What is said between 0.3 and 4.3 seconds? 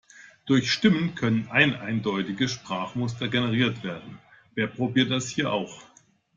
Durch Stimmen können eineindeutige Sprachmuster generiert werden-